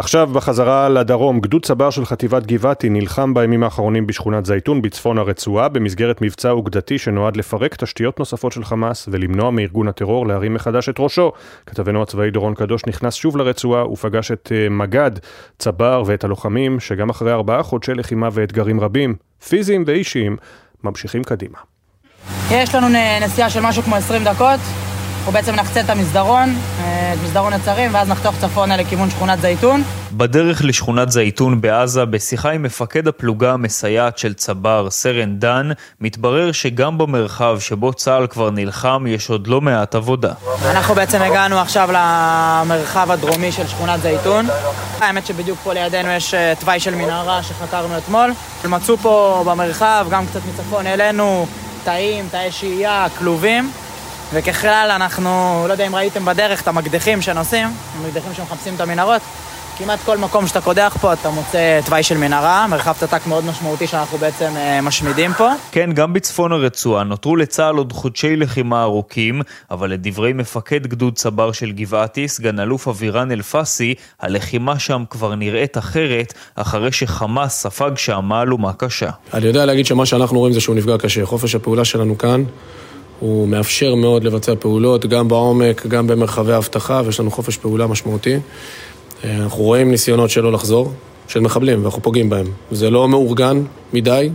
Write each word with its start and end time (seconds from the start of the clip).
עכשיו 0.00 0.26
בחזרה 0.26 0.88
לדרום, 0.88 1.40
גדוד 1.40 1.64
צבר 1.64 1.90
של 1.90 2.04
חטיבת 2.04 2.46
גבעתי 2.46 2.88
נלחם 2.88 3.34
בימים 3.34 3.62
האחרונים 3.62 4.06
בשכונת 4.06 4.46
זייתון 4.46 4.82
בצפון 4.82 5.18
הרצועה 5.18 5.68
במסגרת 5.68 6.22
מבצע 6.22 6.50
אוגדתי 6.50 6.98
שנועד 6.98 7.36
לפרק 7.36 7.74
תשתיות 7.74 8.18
נוספות 8.18 8.52
של 8.52 8.64
חמאס 8.64 9.08
ולמנוע 9.12 9.50
מארגון 9.50 9.88
הטרור 9.88 10.26
להרים 10.26 10.54
מחדש 10.54 10.88
את 10.88 10.94
ראשו. 10.98 11.32
כתבנו 11.66 12.02
הצבאי 12.02 12.30
דורון 12.30 12.54
קדוש 12.54 12.82
נכנס 12.86 13.14
שוב 13.14 13.36
לרצועה 13.36 13.92
ופגש 13.92 14.30
את 14.30 14.52
אה, 14.54 14.68
מג"ד 14.68 15.10
צבר 15.58 16.02
ואת 16.06 16.24
הלוחמים 16.24 16.80
שגם 16.80 17.10
אחרי 17.10 17.32
ארבעה 17.32 17.62
חודשי 17.62 17.94
לחימה 17.94 18.28
ואתגרים 18.32 18.80
רבים, 18.80 19.14
פיזיים 19.48 19.84
ואישיים, 19.86 20.36
ממשיכים 20.84 21.24
קדימה. 21.24 21.58
יש 22.50 22.74
לנו 22.74 22.86
נסיעה 23.20 23.50
של 23.50 23.60
משהו 23.60 23.82
כמו 23.82 23.96
20 23.96 24.24
דקות, 24.24 24.60
אנחנו 25.20 25.32
בעצם 25.32 25.54
נחצה 25.54 25.80
את 25.80 25.90
המסדרון, 25.90 26.56
אה, 26.80 27.12
את 27.12 27.18
מסדרון 27.24 27.52
הצרים, 27.52 27.94
ואז 27.94 28.08
נחתוך 28.08 28.34
צפונה 28.40 28.76
לכיוון 28.76 29.10
שכונת 29.10 29.40
זייתון. 29.40 29.82
בדרך 30.12 30.64
לשכונת 30.64 31.10
זייתון 31.10 31.60
בעזה, 31.60 32.04
בשיחה 32.04 32.50
עם 32.50 32.62
מפקד 32.62 33.08
הפלוגה 33.08 33.52
המסייעת 33.52 34.18
של 34.18 34.34
צבר, 34.34 34.90
סרן 34.90 35.38
דן, 35.38 35.70
מתברר 36.00 36.52
שגם 36.52 36.98
במרחב 36.98 37.56
שבו 37.60 37.92
צה"ל 37.92 38.26
כבר 38.26 38.50
נלחם, 38.50 39.04
יש 39.08 39.30
עוד 39.30 39.46
לא 39.46 39.60
מעט 39.60 39.94
עבודה. 39.94 40.32
אנחנו 40.70 40.94
בעצם 40.94 41.22
הגענו 41.22 41.58
עכשיו 41.58 41.88
למרחב 41.92 43.10
הדרומי 43.10 43.52
של 43.52 43.66
שכונת 43.66 44.00
זייתון. 44.00 44.46
האמת 45.00 45.26
שבדיוק 45.26 45.58
פה 45.62 45.72
לידינו 45.72 46.08
יש 46.08 46.34
אה, 46.34 46.52
תוואי 46.60 46.80
של 46.80 46.94
מנהרה 46.94 47.42
שחקרנו 47.42 47.98
אתמול. 47.98 48.32
מצאו 48.68 48.96
פה 48.96 49.44
במרחב, 49.46 50.06
גם 50.10 50.26
קצת 50.26 50.40
מצפון 50.48 50.86
אלינו, 50.86 51.46
תאים, 51.84 52.28
תאי 52.30 52.52
שהייה, 52.52 53.06
כלובים. 53.18 53.70
וככלל 54.32 54.90
אנחנו, 54.96 55.64
לא 55.68 55.72
יודע 55.72 55.86
אם 55.86 55.94
ראיתם 55.94 56.24
בדרך 56.24 56.62
את 56.62 56.68
המקדחים 56.68 57.22
שנוסעים, 57.22 57.68
המקדחים 57.98 58.34
שמחפשים 58.34 58.74
את 58.74 58.80
המנהרות. 58.80 59.22
כמעט 59.78 59.98
כל 60.04 60.18
מקום 60.18 60.46
שאתה 60.46 60.60
קודח 60.60 60.96
פה 61.00 61.12
אתה 61.12 61.30
מוצא 61.30 61.80
תוואי 61.84 62.02
של 62.02 62.16
מנהרה, 62.16 62.66
מרחב 62.66 62.92
תת"ק 62.92 63.26
מאוד 63.26 63.44
משמעותי 63.44 63.86
שאנחנו 63.86 64.18
בעצם 64.18 64.52
אה, 64.56 64.80
משמידים 64.80 65.32
פה. 65.32 65.48
כן, 65.72 65.92
גם 65.92 66.12
בצפון 66.12 66.52
הרצועה 66.52 67.04
נותרו 67.04 67.36
לצה"ל 67.36 67.76
עוד 67.76 67.92
חודשי 67.92 68.36
לחימה 68.36 68.82
ארוכים, 68.82 69.42
אבל 69.70 69.90
לדברי 69.90 70.32
מפקד 70.32 70.86
גדוד 70.86 71.14
צבר 71.14 71.52
של 71.52 71.72
גבעתי, 71.72 72.28
סגן 72.28 72.60
אלוף 72.60 72.88
אבירן 72.88 73.32
אלפסי, 73.32 73.94
הלחימה 74.20 74.78
שם 74.78 75.04
כבר 75.10 75.34
נראית 75.34 75.78
אחרת, 75.78 76.34
אחרי 76.54 76.92
שחמאס 76.92 77.60
ספג 77.60 77.90
שם 77.96 78.20
מהלומה 78.24 78.72
קשה. 78.72 79.10
אני 79.34 79.46
יודע 79.46 79.66
להגיד 79.66 79.86
שמה 79.86 80.06
שאנחנו 80.06 80.38
רואים 80.38 80.54
זה 80.54 80.60
שהוא 80.60 80.76
נפגע 80.76 80.98
קשה. 80.98 81.26
חופש 81.26 81.54
הפעולה 81.54 81.84
שלנו 81.84 82.18
כאן 82.18 82.44
הוא 83.20 83.48
מאפשר 83.48 83.94
מאוד 83.94 84.24
לבצע 84.24 84.52
פעולות, 84.60 85.06
גם 85.06 85.28
בעומק, 85.28 85.86
גם 85.86 86.06
במרחבי 86.06 86.52
האבטחה, 86.52 87.02
ויש 87.04 87.20
לנו 87.20 87.30
חופש 87.30 87.56
פעולה 87.56 87.86
משמעותי. 87.86 88.34
אה, 89.24 89.36
אנחנו 89.36 89.62
רואים 89.62 89.90
ניסיונות 89.90 90.30
שלא 90.30 90.52
לחזור, 90.52 90.92
של 91.28 91.40
מחבלים, 91.40 91.82
ואנחנו 91.82 92.02
פוגעים 92.02 92.30
בהם. 92.30 92.46
זה 92.70 92.90
לא 92.90 93.08
מאורגן 93.08 93.62
מדי, 93.92 94.30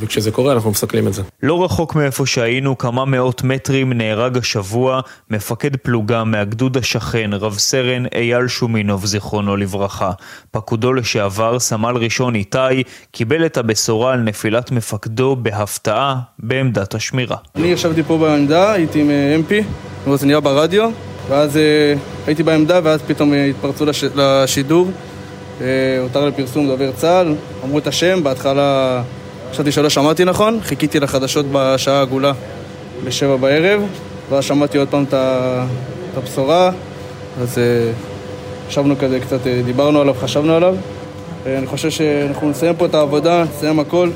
וכשזה 0.00 0.30
קורה 0.30 0.52
אנחנו 0.52 0.70
מסכלים 0.70 1.06
את 1.06 1.14
זה. 1.14 1.22
לא 1.42 1.64
רחוק 1.64 1.94
מאיפה 1.94 2.26
שהיינו, 2.26 2.78
כמה 2.78 3.04
מאות 3.04 3.42
מטרים, 3.42 3.92
נהרג 3.92 4.38
השבוע 4.38 5.00
מפקד 5.30 5.76
פלוגה 5.76 6.24
מהגדוד 6.24 6.76
השכן, 6.76 7.30
רב 7.32 7.58
סרן 7.58 8.06
אייל 8.14 8.48
שומינוב, 8.48 9.06
זיכרונו 9.06 9.56
לברכה. 9.56 10.10
פקודו 10.50 10.92
לשעבר, 10.92 11.58
סמל 11.58 11.96
ראשון 11.96 12.34
איתי, 12.34 12.58
קיבל 13.10 13.46
את 13.46 13.56
הבשורה 13.56 14.12
על 14.12 14.20
נפילת 14.20 14.70
מפקדו 14.70 15.36
בהפתעה 15.36 16.16
בעמדת 16.38 16.94
השמירה. 16.94 17.36
אני 17.56 17.66
ישבתי 17.66 18.02
פה 18.02 18.18
בעמדה, 18.18 18.72
הייתי 18.72 19.00
עם 19.00 19.10
אמפי, 19.36 19.62
אה, 20.08 20.16
זה 20.16 20.26
נראה 20.26 20.40
ברדיו, 20.40 20.90
ואז 21.28 21.56
אה, 21.56 21.94
הייתי 22.26 22.42
בעמדה 22.42 22.80
ואז 22.82 23.00
פתאום 23.06 23.34
אה, 23.34 23.44
התפרצו 23.44 23.86
לש... 23.86 24.04
לשידור. 24.14 24.90
הותר 26.02 26.26
לפרסום 26.26 26.66
דובר 26.66 26.92
צה"ל, 26.92 27.34
אמרו 27.64 27.78
את 27.78 27.86
השם, 27.86 28.24
בהתחלה 28.24 29.02
חשבתי 29.50 29.72
שלא 29.72 29.88
שמעתי 29.88 30.24
נכון, 30.24 30.58
חיכיתי 30.62 31.00
לחדשות 31.00 31.46
בשעה 31.52 31.98
העגולה 31.98 32.32
בשבע 33.04 33.36
בערב, 33.36 33.82
ואז 34.30 34.44
שמעתי 34.44 34.78
עוד 34.78 34.88
פעם 34.88 35.04
את 35.04 35.14
הבשורה, 36.16 36.70
אז 37.40 37.58
אה, 37.58 37.92
ישבנו 38.68 38.98
כזה 38.98 39.20
קצת, 39.20 39.46
אה, 39.46 39.62
דיברנו 39.64 40.00
עליו, 40.00 40.14
חשבנו 40.14 40.54
עליו. 40.54 40.74
אני 41.46 41.66
חושב 41.66 41.90
שאנחנו 41.90 42.50
נסיים 42.50 42.76
פה 42.76 42.86
את 42.86 42.94
העבודה, 42.94 43.44
נסיים 43.44 43.78
הכל, 43.78 44.10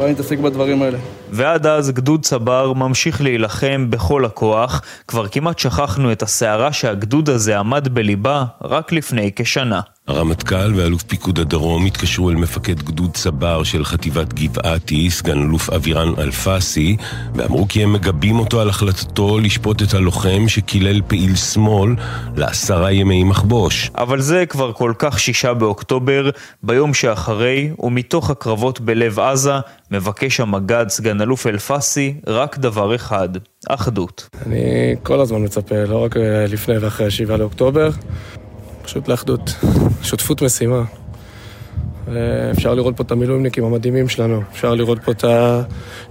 נתעסק 0.00 0.38
בדברים 0.38 0.82
האלה. 0.82 0.98
ועד 1.30 1.66
אז 1.66 1.90
גדוד 1.90 2.22
צבר 2.22 2.72
ממשיך 2.72 3.20
להילחם 3.20 3.90
בכל 3.90 4.24
הכוח, 4.24 4.82
כבר 5.08 5.28
כמעט 5.28 5.58
שכחנו 5.58 6.12
את 6.12 6.22
הסערה 6.22 6.72
שהגדוד 6.72 7.28
הזה 7.28 7.58
עמד 7.58 7.88
בליבה 7.88 8.44
רק 8.62 8.92
לפני 8.92 9.30
כשנה. 9.36 9.80
הרמטכ"ל 10.10 10.72
ואלוף 10.76 11.02
פיקוד 11.02 11.38
הדרום 11.38 11.86
התקשרו 11.86 12.30
אל 12.30 12.34
מפקד 12.34 12.82
גדוד 12.82 13.10
צבר 13.14 13.62
של 13.62 13.84
חטיבת 13.84 14.32
גבעתי, 14.32 15.10
סגן 15.10 15.42
אלוף 15.42 15.70
אבירן 15.70 16.12
אלפסי, 16.18 16.96
ואמרו 17.34 17.68
כי 17.68 17.82
הם 17.82 17.92
מגבים 17.92 18.38
אותו 18.38 18.60
על 18.60 18.68
החלטתו 18.68 19.38
לשפוט 19.38 19.82
את 19.82 19.94
הלוחם 19.94 20.48
שקילל 20.48 21.00
פעיל 21.06 21.36
שמאל 21.36 21.94
לעשרה 22.36 22.92
ימי 22.92 23.24
מחבוש. 23.24 23.90
אבל 23.98 24.20
זה 24.20 24.46
כבר 24.46 24.72
כל 24.72 24.92
כך 24.98 25.20
שישה 25.20 25.54
באוקטובר, 25.54 26.30
ביום 26.62 26.94
שאחרי, 26.94 27.70
ומתוך 27.78 28.30
הקרבות 28.30 28.80
בלב 28.80 29.18
עזה, 29.18 29.54
מבקש 29.90 30.40
המג"ד 30.40 30.86
סגן 30.88 31.20
אלוף 31.20 31.46
אלפסי 31.46 32.14
רק 32.26 32.58
דבר 32.58 32.94
אחד, 32.94 33.28
אחדות. 33.68 34.28
אני 34.46 34.94
כל 35.02 35.20
הזמן 35.20 35.42
מצפה, 35.42 35.84
לא 35.88 36.04
רק 36.04 36.16
לפני 36.48 36.78
ואחרי 36.78 37.06
השבעה 37.06 37.36
לאוקטובר. 37.36 37.90
פשוט 38.90 39.08
לאחדות, 39.08 39.54
שותפות 40.02 40.42
משימה. 40.42 40.82
אפשר 42.50 42.74
לראות 42.74 42.96
פה 42.96 43.02
את 43.02 43.10
המילואימניקים 43.10 43.64
המדהימים 43.64 44.08
שלנו, 44.08 44.42
אפשר 44.52 44.74
לראות 44.74 44.98
פה 45.04 45.12
את 45.12 45.24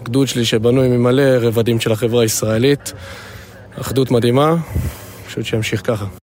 הגדוד 0.00 0.28
שלי 0.28 0.44
שבנוי 0.44 0.88
ממלא 0.88 1.22
רבדים 1.40 1.80
של 1.80 1.92
החברה 1.92 2.22
הישראלית. 2.22 2.92
אחדות 3.80 4.10
מדהימה, 4.10 4.56
פשוט 5.26 5.44
שימשיך 5.44 5.86
ככה. 5.86 6.23